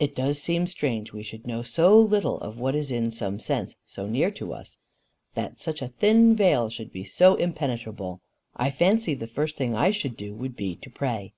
"It 0.00 0.16
does 0.16 0.40
seem 0.42 0.66
strange 0.66 1.12
we 1.12 1.22
should 1.22 1.46
know 1.46 1.62
so 1.62 1.96
little 1.96 2.38
of 2.38 2.58
what 2.58 2.74
is 2.74 2.90
in 2.90 3.12
some 3.12 3.38
sense 3.38 3.76
so 3.86 4.08
near 4.08 4.34
us! 4.52 4.78
that 5.34 5.60
such 5.60 5.80
a 5.80 5.86
thin 5.86 6.34
veil 6.34 6.68
should 6.68 6.90
be 6.90 7.04
so 7.04 7.36
impenetrable! 7.36 8.20
I 8.56 8.72
fancy 8.72 9.14
the 9.14 9.28
first 9.28 9.54
thing 9.56 9.76
I 9.76 9.92
should 9.92 10.16
do 10.16 10.34
would 10.34 10.56
be 10.56 10.74
to 10.74 10.90
pray." 10.90 11.34